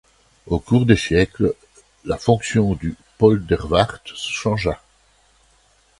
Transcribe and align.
Au 0.47 0.57
cours 0.59 0.87
des 0.87 0.95
siècles, 0.95 1.53
la 2.05 2.17
fonction 2.17 2.73
du 2.73 2.95
Poldervaart 3.19 3.99
changea. 4.15 4.81